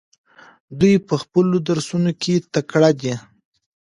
[0.79, 3.13] دوی په خپلو درسونو کې تکړه دي.